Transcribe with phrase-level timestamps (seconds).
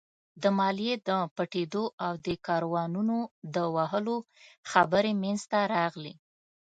[0.41, 3.17] د ماليې د پټېدو او د کاروانونو
[3.55, 4.17] د وهلو
[4.71, 6.13] خبرې مينځته راغلې.